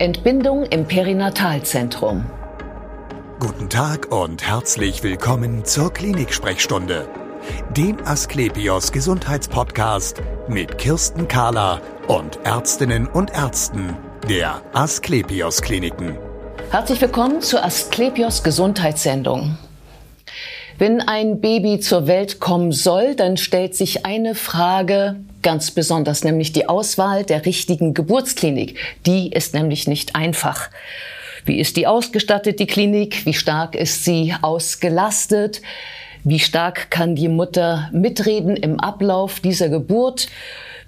[0.00, 2.26] Entbindung im Perinatalzentrum.
[3.38, 7.06] Guten Tag und herzlich willkommen zur Klinik-Sprechstunde,
[7.76, 13.96] dem Asklepios Gesundheitspodcast mit Kirsten Kahler und Ärztinnen und Ärzten
[14.28, 16.18] der Asklepios Kliniken.
[16.72, 19.58] Herzlich willkommen zur Asklepios Gesundheitssendung.
[20.76, 26.52] Wenn ein Baby zur Welt kommen soll, dann stellt sich eine Frage ganz besonders, nämlich
[26.52, 28.76] die Auswahl der richtigen Geburtsklinik.
[29.06, 30.70] Die ist nämlich nicht einfach.
[31.44, 33.24] Wie ist die ausgestattet, die Klinik?
[33.26, 35.62] Wie stark ist sie ausgelastet?
[36.24, 40.28] Wie stark kann die Mutter mitreden im Ablauf dieser Geburt?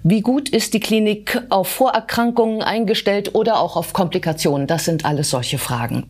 [0.03, 4.67] Wie gut ist die Klinik auf Vorerkrankungen eingestellt oder auch auf Komplikationen?
[4.67, 6.09] Das sind alles solche Fragen.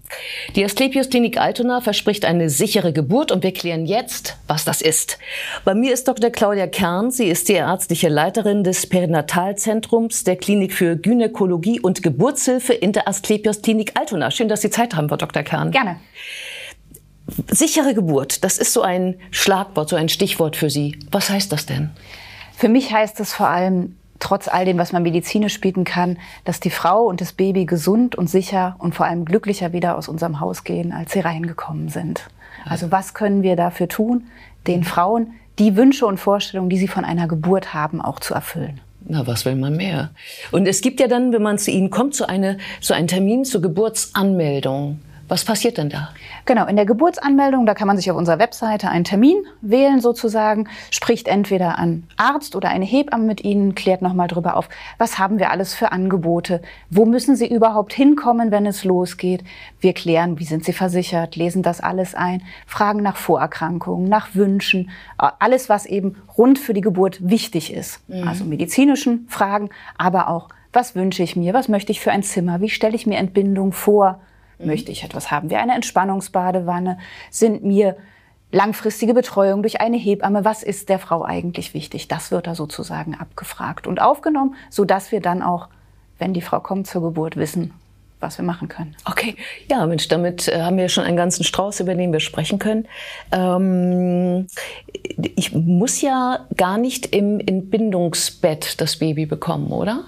[0.56, 5.18] Die Asklepios Klinik Altona verspricht eine sichere Geburt und wir klären jetzt, was das ist.
[5.64, 6.30] Bei mir ist Dr.
[6.30, 7.12] Claudia Kern.
[7.12, 13.08] Sie ist die ärztliche Leiterin des Perinatalzentrums der Klinik für Gynäkologie und Geburtshilfe in der
[13.08, 14.32] Asklepios Klinik Altona.
[14.32, 15.44] Schön, dass Sie Zeit haben, Frau Dr.
[15.44, 15.72] Kern.
[15.72, 15.98] Gerne.
[17.52, 20.98] Sichere Geburt, das ist so ein Schlagwort, so ein Stichwort für Sie.
[21.12, 21.92] Was heißt das denn?
[22.58, 26.60] Für mich heißt es vor allem, trotz all dem, was man medizinisch bieten kann, dass
[26.60, 30.40] die Frau und das Baby gesund und sicher und vor allem glücklicher wieder aus unserem
[30.40, 32.28] Haus gehen, als sie reingekommen sind.
[32.66, 34.24] Also was können wir dafür tun,
[34.66, 38.82] den Frauen die Wünsche und Vorstellungen, die sie von einer Geburt haben, auch zu erfüllen?
[39.06, 40.10] Na, was will man mehr?
[40.52, 43.46] Und es gibt ja dann, wenn man zu Ihnen kommt, so, eine, so einen Termin
[43.46, 45.00] zur Geburtsanmeldung.
[45.30, 46.10] Was passiert denn da?
[46.46, 50.70] Genau, in der Geburtsanmeldung, da kann man sich auf unserer Webseite einen Termin wählen sozusagen,
[50.90, 55.38] spricht entweder ein Arzt oder eine Hebamme mit Ihnen, klärt nochmal drüber auf, was haben
[55.38, 59.44] wir alles für Angebote, wo müssen Sie überhaupt hinkommen, wenn es losgeht.
[59.82, 64.90] Wir klären, wie sind Sie versichert, lesen das alles ein, fragen nach Vorerkrankungen, nach Wünschen,
[65.18, 68.08] alles, was eben rund für die Geburt wichtig ist.
[68.08, 68.28] Mhm.
[68.28, 72.62] Also medizinischen Fragen, aber auch, was wünsche ich mir, was möchte ich für ein Zimmer,
[72.62, 74.22] wie stelle ich mir Entbindung vor,
[74.60, 74.68] Mhm.
[74.68, 76.98] Möchte ich etwas haben wie eine Entspannungsbadewanne?
[77.30, 77.98] Sind mir
[78.52, 82.08] langfristige Betreuung durch eine Hebamme, was ist der Frau eigentlich wichtig?
[82.08, 85.68] Das wird da sozusagen abgefragt und aufgenommen, so dass wir dann auch,
[86.18, 87.74] wenn die Frau kommt zur Geburt, wissen,
[88.20, 88.96] was wir machen können.
[89.06, 89.36] Okay,
[89.70, 92.88] ja, Mensch, damit äh, haben wir schon einen ganzen Strauß, über den wir sprechen können.
[93.32, 94.48] Ähm,
[95.36, 100.06] ich muss ja gar nicht im Entbindungsbett das Baby bekommen, oder?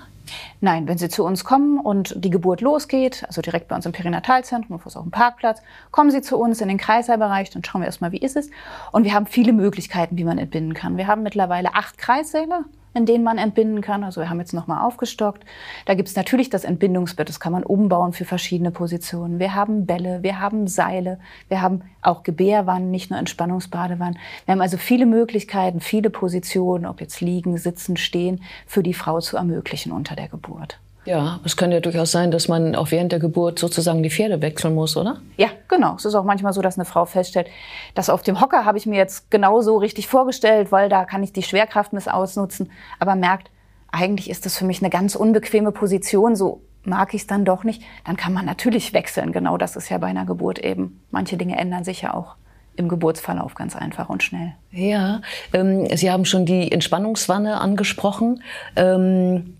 [0.61, 3.91] Nein, wenn Sie zu uns kommen und die Geburt losgeht, also direkt bei uns im
[3.91, 8.11] Perinatalzentrum, auf dem Parkplatz, kommen Sie zu uns in den Kreissälebereich, dann schauen wir erstmal,
[8.11, 8.49] wie ist es.
[8.91, 10.97] Und wir haben viele Möglichkeiten, wie man entbinden kann.
[10.97, 14.03] Wir haben mittlerweile acht Kreissäle in denen man entbinden kann.
[14.03, 15.45] Also wir haben jetzt nochmal aufgestockt.
[15.85, 19.39] Da gibt es natürlich das Entbindungsbett, das kann man umbauen für verschiedene Positionen.
[19.39, 24.17] Wir haben Bälle, wir haben Seile, wir haben auch Gebärwannen, nicht nur Entspannungsbadewannen.
[24.45, 29.19] Wir haben also viele Möglichkeiten, viele Positionen, ob jetzt liegen, sitzen, stehen, für die Frau
[29.19, 30.79] zu ermöglichen unter der Geburt.
[31.09, 34.43] Ja, es kann ja durchaus sein, dass man auch während der Geburt sozusagen die Pferde
[34.43, 35.17] wechseln muss, oder?
[35.37, 35.95] Ja, genau.
[35.95, 37.47] Es ist auch manchmal so, dass eine Frau feststellt,
[37.95, 41.33] dass auf dem Hocker habe ich mir jetzt genauso richtig vorgestellt, weil da kann ich
[41.33, 43.49] die Schwerkraft miss ausnutzen, aber merkt,
[43.91, 47.63] eigentlich ist das für mich eine ganz unbequeme Position, so mag ich es dann doch
[47.63, 49.31] nicht, dann kann man natürlich wechseln.
[49.31, 51.01] Genau das ist ja bei einer Geburt eben.
[51.09, 52.35] Manche Dinge ändern sich ja auch
[52.75, 54.53] im Geburtsverlauf ganz einfach und schnell.
[54.71, 55.21] Ja,
[55.53, 58.41] ähm, Sie haben schon die Entspannungswanne angesprochen.
[58.75, 59.57] Ähm,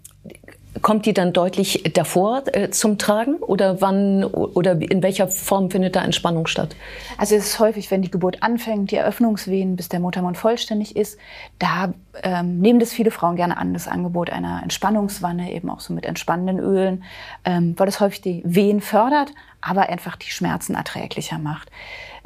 [0.83, 5.95] Kommt die dann deutlich davor äh, zum Tragen oder wann oder in welcher Form findet
[5.95, 6.75] da Entspannung statt?
[7.17, 11.17] Also es ist häufig, wenn die Geburt anfängt, die Eröffnungswehen, bis der Muttermund vollständig ist,
[11.57, 15.91] da ähm, nehmen das viele Frauen gerne an, das Angebot einer Entspannungswanne, eben auch so
[15.91, 17.03] mit entspannenden Ölen,
[17.45, 19.31] ähm, weil es häufig die Wehen fördert,
[19.61, 21.71] aber einfach die Schmerzen erträglicher macht.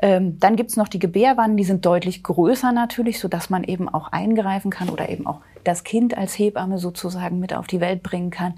[0.03, 3.87] Ähm, dann gibt's noch die Gebärwannen, die sind deutlich größer natürlich, so dass man eben
[3.87, 8.03] auch eingreifen kann oder eben auch das Kind als Hebamme sozusagen mit auf die Welt
[8.03, 8.55] bringen kann.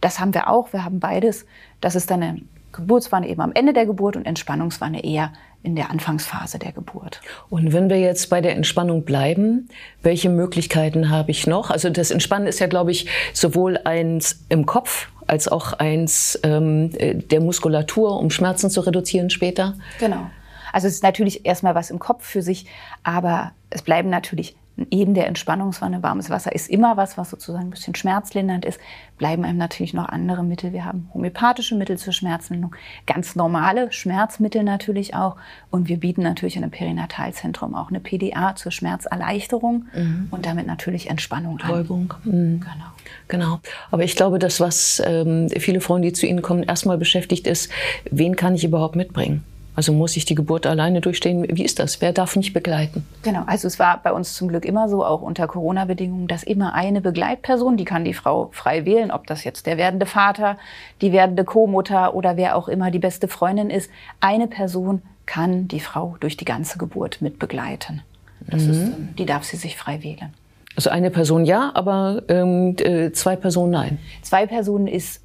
[0.00, 0.72] Das haben wir auch.
[0.72, 1.46] Wir haben beides.
[1.80, 5.32] Das ist dann eine Geburtswanne eben am Ende der Geburt und Entspannungswanne eher
[5.64, 7.20] in der Anfangsphase der Geburt.
[7.50, 9.68] Und wenn wir jetzt bei der Entspannung bleiben,
[10.00, 11.70] welche Möglichkeiten habe ich noch?
[11.70, 16.90] Also das Entspannen ist ja, glaube ich, sowohl eins im Kopf als auch eins ähm,
[16.92, 19.74] der Muskulatur, um Schmerzen zu reduzieren später.
[19.98, 20.30] Genau.
[20.74, 22.66] Also es ist natürlich erstmal was im Kopf für sich,
[23.04, 27.70] aber es bleiben natürlich neben der Entspannungswanne, warmes Wasser ist immer was, was sozusagen ein
[27.70, 28.80] bisschen schmerzlindernd ist,
[29.16, 30.72] bleiben einem natürlich noch andere Mittel.
[30.72, 32.74] Wir haben homöopathische Mittel zur Schmerzlinderung,
[33.06, 35.36] ganz normale Schmerzmittel natürlich auch.
[35.70, 40.26] Und wir bieten natürlich in einem Perinatalzentrum auch eine PDA zur Schmerzerleichterung mhm.
[40.32, 42.12] und damit natürlich Entspannung Betäubung.
[42.24, 42.30] an.
[42.30, 42.60] Mhm.
[42.60, 42.90] Genau.
[43.28, 43.60] Genau.
[43.92, 47.70] Aber ich glaube, das, was ähm, viele Frauen, die zu Ihnen kommen, erstmal beschäftigt ist,
[48.10, 49.44] wen kann ich überhaupt mitbringen?
[49.76, 51.46] Also muss ich die Geburt alleine durchstehen?
[51.50, 52.00] Wie ist das?
[52.00, 53.04] Wer darf mich begleiten?
[53.22, 56.74] Genau, also es war bei uns zum Glück immer so, auch unter Corona-Bedingungen, dass immer
[56.74, 60.58] eine Begleitperson, die kann die Frau frei wählen, ob das jetzt der werdende Vater,
[61.00, 63.90] die werdende Co-Mutter oder wer auch immer die beste Freundin ist.
[64.20, 68.02] Eine Person kann die Frau durch die ganze Geburt mit begleiten.
[68.46, 68.70] Das mhm.
[68.70, 70.32] ist, ähm, die darf sie sich frei wählen.
[70.76, 73.98] Also eine Person ja, aber ähm, äh, zwei Personen nein.
[74.22, 75.20] Zwei Personen ist,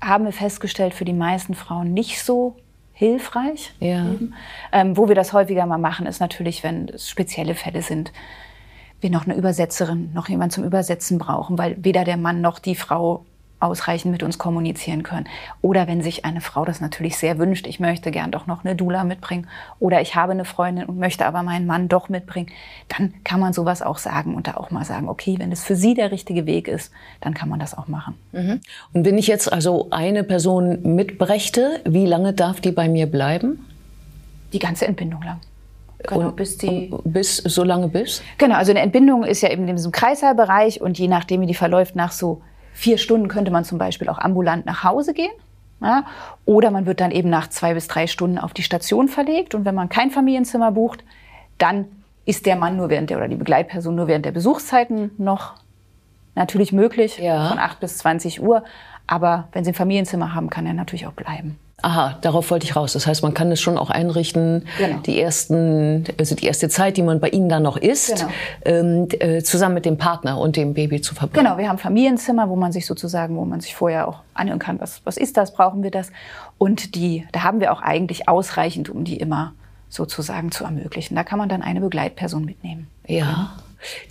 [0.00, 2.56] haben wir festgestellt, für die meisten Frauen nicht so
[3.00, 3.72] hilfreich.
[3.80, 4.14] Ja.
[4.72, 8.12] Ähm, wo wir das häufiger mal machen, ist natürlich, wenn es spezielle Fälle sind,
[9.00, 12.74] wir noch eine Übersetzerin, noch jemand zum Übersetzen brauchen, weil weder der Mann noch die
[12.74, 13.24] Frau
[13.60, 15.26] ausreichend mit uns kommunizieren können.
[15.62, 18.74] Oder wenn sich eine Frau das natürlich sehr wünscht, ich möchte gern doch noch eine
[18.74, 19.46] Dula mitbringen
[19.78, 22.48] oder ich habe eine Freundin und möchte aber meinen Mann doch mitbringen,
[22.88, 25.76] dann kann man sowas auch sagen und da auch mal sagen, okay, wenn es für
[25.76, 26.90] sie der richtige Weg ist,
[27.20, 28.14] dann kann man das auch machen.
[28.32, 28.60] Mhm.
[28.92, 33.66] Und wenn ich jetzt also eine Person mitbrächte, wie lange darf die bei mir bleiben?
[34.52, 35.40] Die ganze Entbindung lang.
[36.06, 38.22] Genau, und, bis die bis so lange bis?
[38.38, 41.54] Genau, also eine Entbindung ist ja eben in diesem Kreißsaalbereich und je nachdem wie die
[41.54, 42.40] verläuft nach so
[42.72, 45.32] vier Stunden könnte man zum Beispiel auch ambulant nach Hause gehen.
[45.82, 46.04] Ja,
[46.44, 49.54] oder man wird dann eben nach zwei bis drei Stunden auf die Station verlegt.
[49.54, 51.02] Und wenn man kein Familienzimmer bucht,
[51.56, 51.86] dann
[52.26, 55.54] ist der Mann nur während der oder die Begleitperson nur während der Besuchszeiten noch
[56.34, 57.48] natürlich möglich, ja.
[57.48, 58.62] von 8 bis 20 Uhr.
[59.06, 61.58] Aber wenn Sie ein Familienzimmer haben, kann er natürlich auch bleiben.
[61.82, 62.92] Aha, darauf wollte ich raus.
[62.92, 64.98] Das heißt, man kann es schon auch einrichten, genau.
[64.98, 68.30] die ersten, also die erste Zeit, die man bei Ihnen dann noch ist, genau.
[68.64, 71.44] ähm, äh, zusammen mit dem Partner und dem Baby zu verbringen.
[71.44, 74.80] Genau, wir haben Familienzimmer, wo man sich sozusagen, wo man sich vorher auch anhören kann,
[74.80, 76.10] was, was ist das, brauchen wir das?
[76.58, 79.52] Und die, da haben wir auch eigentlich ausreichend, um die immer
[79.88, 81.16] sozusagen zu ermöglichen.
[81.16, 82.86] Da kann man dann eine Begleitperson mitnehmen.
[83.06, 83.52] Ja,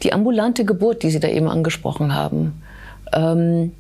[0.04, 2.62] die ambulante Geburt, die Sie da eben angesprochen haben.
[3.14, 3.74] Ähm,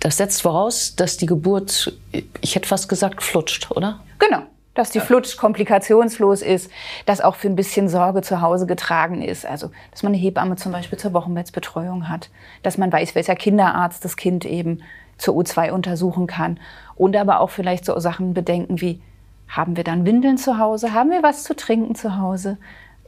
[0.00, 1.92] das setzt voraus, dass die Geburt,
[2.40, 4.00] ich hätte fast gesagt, flutscht, oder?
[4.18, 4.42] Genau.
[4.74, 6.70] Dass die flutscht, komplikationslos ist,
[7.04, 9.44] dass auch für ein bisschen Sorge zu Hause getragen ist.
[9.44, 12.30] Also, dass man eine Hebamme zum Beispiel zur Wochenbettsbetreuung hat.
[12.62, 14.82] Dass man weiß, welcher Kinderarzt das Kind eben
[15.18, 16.58] zur U2 untersuchen kann.
[16.96, 19.02] Und aber auch vielleicht so Sachen bedenken wie,
[19.48, 20.94] haben wir dann Windeln zu Hause?
[20.94, 22.56] Haben wir was zu trinken zu Hause?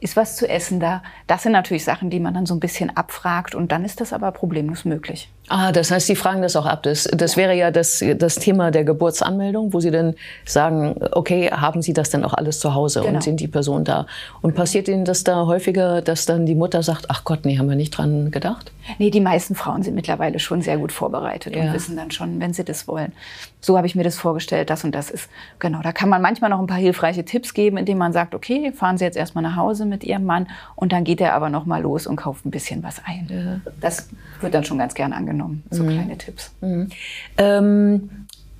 [0.03, 1.01] Ist was zu essen da?
[1.27, 4.13] Das sind natürlich Sachen, die man dann so ein bisschen abfragt und dann ist das
[4.13, 5.29] aber problemlos möglich.
[5.49, 6.83] Ah, das heißt, Sie fragen das auch ab.
[6.83, 10.15] Das, das wäre ja das, das Thema der Geburtsanmeldung, wo Sie dann
[10.45, 13.15] sagen, okay, haben Sie das denn auch alles zu Hause genau.
[13.15, 14.07] und sind die Person da?
[14.41, 17.69] Und passiert Ihnen das da häufiger, dass dann die Mutter sagt, ach Gott, nee, haben
[17.69, 18.71] wir nicht dran gedacht?
[18.99, 21.63] Nee, die meisten Frauen sind mittlerweile schon sehr gut vorbereitet ja.
[21.63, 23.13] und wissen dann schon, wenn sie das wollen.
[23.61, 25.29] So habe ich mir das vorgestellt, das und das ist.
[25.59, 28.73] Genau, da kann man manchmal noch ein paar hilfreiche Tipps geben, indem man sagt, okay,
[28.73, 31.65] fahren Sie jetzt erstmal nach Hause mit Ihrem Mann und dann geht er aber noch
[31.65, 33.61] mal los und kauft ein bisschen was ein.
[33.79, 34.09] Das
[34.41, 35.89] wird dann schon ganz gern angenommen, so mhm.
[35.89, 36.51] kleine Tipps.
[36.61, 36.89] Mhm.
[37.37, 38.09] Ähm,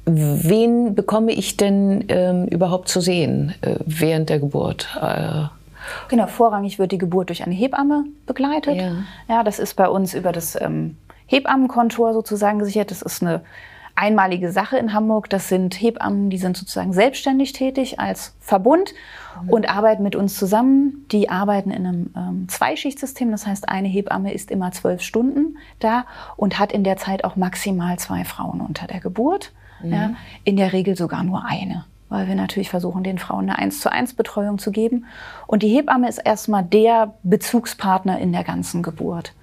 [0.06, 4.88] wen bekomme ich denn ähm, überhaupt zu sehen äh, während der Geburt?
[5.02, 5.46] Äh,
[6.08, 8.78] Genau, vorrangig wird die Geburt durch eine Hebamme begleitet.
[8.78, 8.94] Ja,
[9.28, 10.96] ja das ist bei uns über das ähm,
[11.26, 12.90] Hebammenkontor sozusagen gesichert.
[12.90, 13.42] Das ist eine
[13.96, 15.30] einmalige Sache in Hamburg.
[15.30, 18.94] Das sind Hebammen, die sind sozusagen selbstständig tätig als Verbund
[19.42, 19.50] mhm.
[19.50, 21.06] und arbeiten mit uns zusammen.
[21.12, 23.32] Die arbeiten in einem ähm, Zweischichtsystem.
[23.32, 26.06] Das heißt, eine Hebamme ist immer zwölf Stunden da
[26.36, 29.52] und hat in der Zeit auch maximal zwei Frauen unter der Geburt.
[29.82, 29.94] Mhm.
[29.94, 30.12] Ja,
[30.44, 33.92] in der Regel sogar nur eine weil wir natürlich versuchen, den Frauen eine 1 zu
[33.92, 35.06] 1 Betreuung zu geben.
[35.48, 39.34] Und die Hebamme ist erstmal der Bezugspartner in der ganzen Geburt.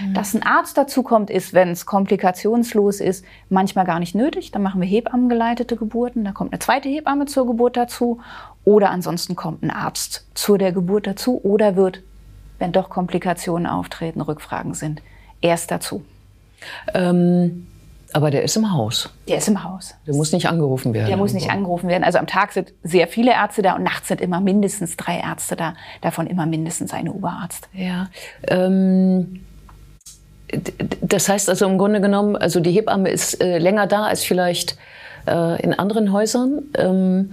[0.00, 0.14] Mhm.
[0.14, 4.50] Dass ein Arzt dazukommt, ist, wenn es komplikationslos ist, manchmal gar nicht nötig.
[4.50, 6.24] Dann machen wir hebammengeleitete Geburten.
[6.24, 8.20] Da kommt eine zweite Hebamme zur Geburt dazu.
[8.64, 12.02] Oder ansonsten kommt ein Arzt zu der Geburt dazu oder wird,
[12.58, 15.02] wenn doch Komplikationen auftreten, Rückfragen sind,
[15.40, 16.04] erst dazu.
[16.94, 17.66] Ähm
[18.14, 19.10] aber der ist im Haus.
[19.26, 19.96] Der ist im Haus.
[20.06, 21.08] Der muss nicht angerufen werden.
[21.08, 22.04] Der muss nicht angerufen werden.
[22.04, 25.56] Also am Tag sind sehr viele Ärzte da und nachts sind immer mindestens drei Ärzte
[25.56, 25.74] da.
[26.00, 27.68] Davon immer mindestens ein Oberarzt.
[27.72, 28.10] Ja.
[28.46, 29.40] Ähm,
[31.00, 34.76] das heißt also im Grunde genommen, also die Hebamme ist äh, länger da als vielleicht
[35.26, 36.62] äh, in anderen Häusern.
[36.76, 37.32] Ähm,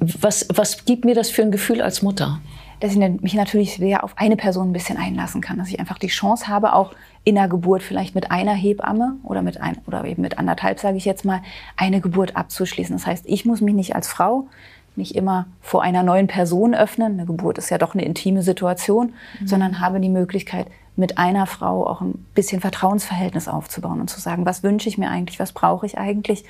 [0.00, 2.40] was, was gibt mir das für ein Gefühl als Mutter?
[2.80, 5.58] Dass ich mich natürlich sehr auf eine Person ein bisschen einlassen kann.
[5.58, 9.42] Dass ich einfach die Chance habe, auch in der Geburt vielleicht mit einer Hebamme oder
[9.42, 11.40] mit ein, oder eben mit anderthalb, sage ich jetzt mal,
[11.76, 12.94] eine Geburt abzuschließen.
[12.94, 14.48] Das heißt, ich muss mich nicht als Frau
[14.96, 17.14] nicht immer vor einer neuen Person öffnen.
[17.14, 19.46] Eine Geburt ist ja doch eine intime Situation, mhm.
[19.46, 24.46] sondern habe die Möglichkeit, mit einer Frau auch ein bisschen Vertrauensverhältnis aufzubauen und zu sagen,
[24.46, 26.44] was wünsche ich mir eigentlich, was brauche ich eigentlich.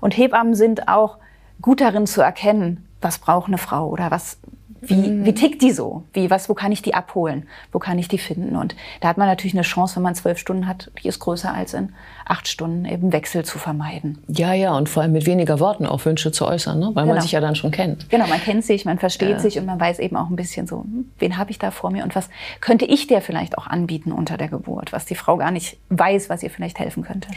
[0.00, 1.16] Und Hebammen sind auch
[1.62, 4.38] gut darin zu erkennen, was braucht eine Frau oder was
[4.80, 5.24] Wie, mhm.
[5.24, 6.04] wie tickt die so?
[6.12, 7.48] Wie, was, wo kann ich die abholen?
[7.72, 8.56] Wo kann ich die finden?
[8.56, 11.52] Und da hat man natürlich eine Chance, wenn man zwölf Stunden hat, die ist größer
[11.52, 11.92] als in
[12.24, 14.18] acht Stunden, eben Wechsel zu vermeiden.
[14.28, 16.90] Ja, ja, und vor allem mit weniger Worten auch Wünsche zu äußern, ne?
[16.94, 17.14] weil genau.
[17.14, 18.08] man sich ja dann schon kennt.
[18.10, 19.38] Genau, man kennt sich, man versteht ja.
[19.38, 21.90] sich und man weiß eben auch ein bisschen so, hm, wen habe ich da vor
[21.90, 22.28] mir und was
[22.60, 26.28] könnte ich dir vielleicht auch anbieten unter der Geburt, was die Frau gar nicht weiß,
[26.28, 27.28] was ihr vielleicht helfen könnte.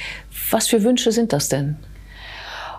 [0.51, 1.77] Was für Wünsche sind das denn?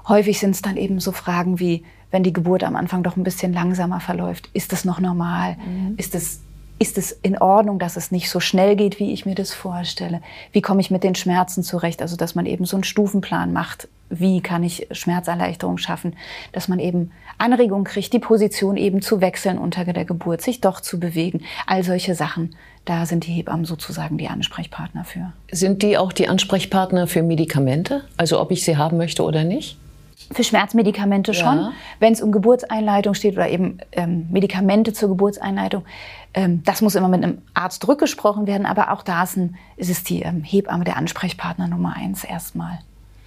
[0.09, 3.25] Häufig sind es dann eben so Fragen wie, wenn die Geburt am Anfang doch ein
[3.25, 5.57] bisschen langsamer verläuft, ist das noch normal?
[5.57, 5.95] Mhm.
[5.97, 6.43] Ist es
[6.83, 10.21] ist es in Ordnung, dass es nicht so schnell geht, wie ich mir das vorstelle?
[10.51, 12.03] Wie komme ich mit den Schmerzen zurecht?
[12.03, 13.87] Also, dass man eben so einen Stufenplan macht.
[14.11, 16.17] Wie kann ich Schmerzerleichterung schaffen?
[16.51, 20.81] Dass man eben Anregungen kriegt, die Position eben zu wechseln unter der Geburt, sich doch
[20.81, 21.43] zu bewegen.
[21.69, 22.57] All solche Sachen.
[22.85, 25.33] Da sind die Hebammen sozusagen die Ansprechpartner für.
[25.53, 28.03] Sind die auch die Ansprechpartner für Medikamente?
[28.17, 29.79] Also, ob ich sie haben möchte oder nicht?
[30.31, 31.59] Für Schmerzmedikamente schon.
[31.59, 31.73] Ja.
[31.99, 35.85] Wenn es um Geburtseinleitung steht oder eben ähm, Medikamente zur Geburtseinleitung,
[36.35, 38.67] ähm, das muss immer mit einem Arzt rückgesprochen werden.
[38.67, 42.79] Aber auch da ist, ein, ist es die ähm, Hebamme der Ansprechpartner Nummer eins erstmal.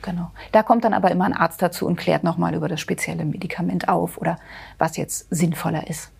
[0.01, 0.31] Genau.
[0.51, 3.89] Da kommt dann aber immer ein Arzt dazu und klärt nochmal über das spezielle Medikament
[3.89, 4.37] auf oder
[4.77, 6.11] was jetzt sinnvoller ist.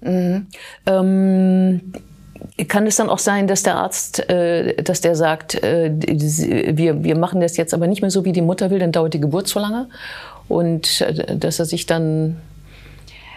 [0.00, 0.46] Mhm.
[0.86, 1.92] Ähm
[2.68, 5.92] kann es dann auch sein, dass der Arzt, äh, dass der sagt, äh,
[6.76, 9.14] wir, wir machen das jetzt aber nicht mehr so, wie die Mutter will, dann dauert
[9.14, 9.88] die Geburt zu lange
[10.48, 12.36] und äh, dass er sich dann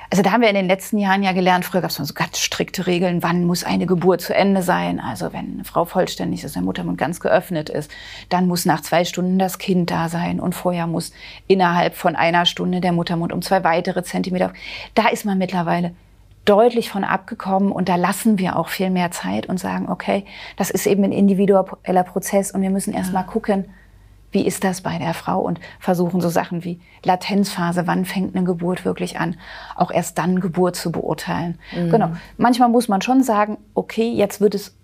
[0.09, 2.39] also da haben wir in den letzten Jahren ja gelernt, früher gab es so ganz
[2.39, 5.01] strikte Regeln, wann muss eine Geburt zu Ende sein.
[5.01, 7.91] Also wenn eine Frau vollständig ist, der Muttermund ganz geöffnet ist,
[8.29, 11.11] dann muss nach zwei Stunden das Kind da sein und vorher muss
[11.47, 14.53] innerhalb von einer Stunde der Muttermund um zwei weitere Zentimeter.
[14.95, 15.91] Da ist man mittlerweile
[16.47, 20.25] deutlich von abgekommen und da lassen wir auch viel mehr Zeit und sagen, okay,
[20.55, 23.65] das ist eben ein individueller Prozess und wir müssen erst mal gucken,
[24.31, 28.45] wie ist das bei der Frau und versuchen so Sachen wie Latenzphase, wann fängt eine
[28.45, 29.35] Geburt wirklich an,
[29.75, 31.59] auch erst dann Geburt zu beurteilen.
[31.75, 31.89] Mhm.
[31.89, 32.11] Genau.
[32.37, 34.75] Manchmal muss man schon sagen, okay, jetzt wird es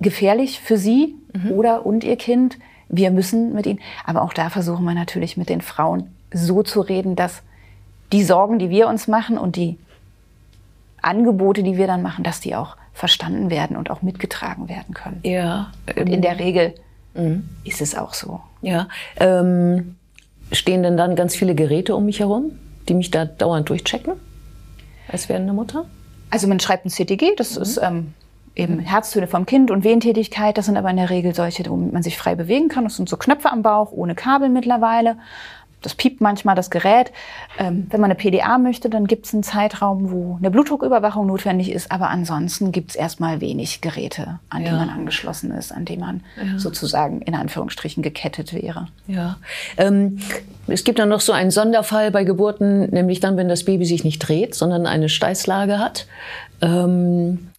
[0.00, 1.52] gefährlich für Sie mhm.
[1.52, 2.58] oder und Ihr Kind.
[2.88, 6.80] Wir müssen mit Ihnen, aber auch da versuchen wir natürlich mit den Frauen so zu
[6.80, 7.42] reden, dass
[8.12, 9.78] die Sorgen, die wir uns machen und die
[11.02, 15.20] Angebote, die wir dann machen, dass die auch verstanden werden und auch mitgetragen werden können.
[15.22, 15.72] Ja.
[15.96, 16.74] Und in der Regel
[17.14, 17.48] mhm.
[17.64, 18.40] ist es auch so.
[18.60, 18.88] Ja.
[19.18, 19.96] Ähm,
[20.52, 22.52] stehen denn dann ganz viele Geräte um mich herum,
[22.88, 24.14] die mich da dauernd durchchecken
[25.08, 25.86] als werdende Mutter?
[26.30, 27.62] Also man schreibt ein CTG, das mhm.
[27.62, 28.14] ist ähm,
[28.54, 30.58] eben Herztöne vom Kind und Wehentätigkeit.
[30.58, 32.84] Das sind aber in der Regel solche, womit man sich frei bewegen kann.
[32.84, 35.16] Das sind so Knöpfe am Bauch, ohne Kabel mittlerweile
[35.82, 37.12] das piept manchmal das Gerät.
[37.58, 41.70] Ähm, wenn man eine PDA möchte, dann gibt es einen Zeitraum, wo eine Blutdrucküberwachung notwendig
[41.70, 41.90] ist.
[41.92, 44.70] Aber ansonsten gibt es erstmal wenig Geräte, an ja.
[44.70, 46.58] die man angeschlossen ist, an die man ja.
[46.58, 48.88] sozusagen in Anführungsstrichen gekettet wäre.
[49.06, 49.36] Ja.
[49.76, 50.18] Ähm,
[50.66, 54.04] es gibt dann noch so einen Sonderfall bei Geburten, nämlich dann, wenn das Baby sich
[54.04, 56.06] nicht dreht, sondern eine Steißlage hat.
[56.60, 57.51] Ähm, äh,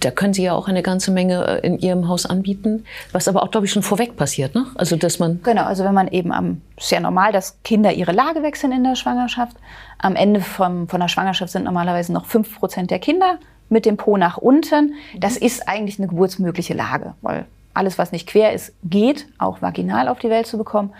[0.00, 3.42] da können Sie ja auch eine ganze Menge äh, in Ihrem Haus anbieten, was aber
[3.42, 4.66] auch, glaube ich, schon vorweg passiert, ne?
[4.74, 5.40] Also, dass man.
[5.42, 8.96] Genau, also wenn man eben am, sehr normal, dass Kinder ihre Lage wechseln in der
[8.96, 9.56] Schwangerschaft.
[9.98, 13.96] Am Ende vom, von der Schwangerschaft sind normalerweise noch fünf Prozent der Kinder mit dem
[13.96, 14.94] Po nach unten.
[15.16, 15.46] Das mhm.
[15.46, 20.18] ist eigentlich eine geburtsmögliche Lage, weil alles, was nicht quer ist, geht, auch vaginal auf
[20.18, 20.92] die Welt zu bekommen.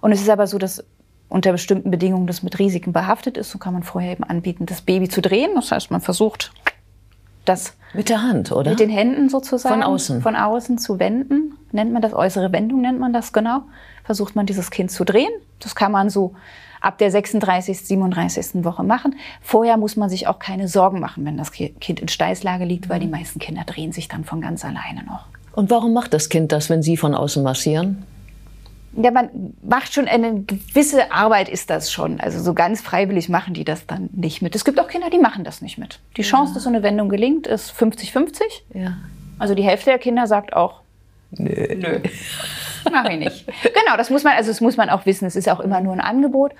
[0.00, 0.84] Und es ist aber so, dass
[1.28, 3.50] unter bestimmten Bedingungen das mit Risiken behaftet ist.
[3.50, 5.50] So kann man vorher eben anbieten, das Baby zu drehen.
[5.54, 6.52] Das heißt, man versucht
[7.44, 8.70] das mit der Hand, oder?
[8.70, 9.82] Mit den Händen sozusagen.
[9.82, 10.22] Von außen.
[10.22, 11.56] Von außen zu wenden.
[11.72, 13.62] Nennt man das, äußere Wendung nennt man das, genau.
[14.04, 15.30] Versucht man dieses Kind zu drehen.
[15.58, 16.34] Das kann man so
[16.80, 18.64] ab der 36., 37.
[18.64, 19.16] Woche machen.
[19.40, 23.00] Vorher muss man sich auch keine Sorgen machen, wenn das Kind in Steißlage liegt, weil
[23.00, 23.12] die mhm.
[23.12, 25.26] meisten Kinder drehen sich dann von ganz alleine noch.
[25.52, 28.04] Und warum macht das Kind das, wenn Sie von außen massieren?
[28.92, 32.20] Ja, man macht schon eine gewisse Arbeit ist das schon.
[32.20, 34.54] Also so ganz freiwillig machen die das dann nicht mit.
[34.56, 36.00] Es gibt auch Kinder, die machen das nicht mit.
[36.16, 36.54] Die Chance, ja.
[36.54, 38.40] dass so eine Wendung gelingt, ist 50-50.
[38.74, 38.96] Ja.
[39.38, 40.80] Also die Hälfte der Kinder sagt auch,
[41.30, 42.00] nö, nö.
[42.90, 43.46] mach ich nicht.
[43.62, 45.24] genau, das muss man, also das muss man auch wissen.
[45.24, 46.52] Es ist auch immer nur ein Angebot.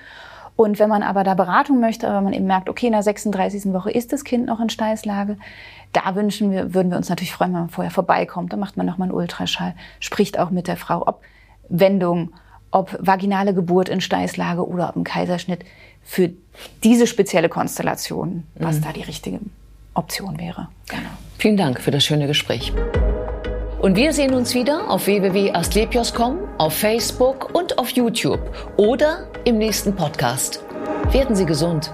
[0.56, 3.72] Und wenn man aber da Beratung möchte, aber man eben merkt, okay, in der 36.
[3.72, 5.38] Woche ist das Kind noch in Steißlage,
[5.92, 8.52] da wünschen wir, würden wir uns natürlich freuen, wenn man vorher vorbeikommt.
[8.52, 11.22] Dann macht man nochmal einen Ultraschall, spricht auch mit der Frau, ob
[11.70, 12.32] Wendung,
[12.70, 15.64] ob vaginale Geburt in Steißlage oder ob ein Kaiserschnitt
[16.02, 16.30] für
[16.84, 18.82] diese spezielle Konstellation, was mhm.
[18.82, 19.40] da die richtige
[19.94, 20.68] Option wäre.
[20.88, 21.10] Genau.
[21.38, 22.72] Vielen Dank für das schöne Gespräch.
[23.80, 28.40] Und wir sehen uns wieder auf www.astlepios.com, auf Facebook und auf YouTube
[28.76, 30.62] oder im nächsten Podcast.
[31.12, 31.90] Werden Sie gesund.